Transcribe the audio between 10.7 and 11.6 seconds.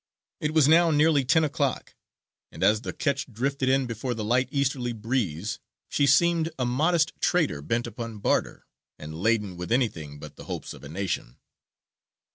of a nation.